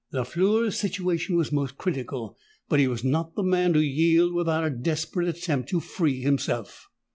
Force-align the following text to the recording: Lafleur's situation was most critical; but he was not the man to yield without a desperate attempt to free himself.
Lafleur's 0.11 0.79
situation 0.79 1.35
was 1.35 1.51
most 1.51 1.77
critical; 1.77 2.35
but 2.67 2.79
he 2.79 2.87
was 2.87 3.03
not 3.03 3.35
the 3.35 3.43
man 3.43 3.73
to 3.73 3.81
yield 3.81 4.33
without 4.33 4.65
a 4.65 4.71
desperate 4.71 5.27
attempt 5.27 5.69
to 5.69 5.79
free 5.79 6.21
himself. 6.21 6.89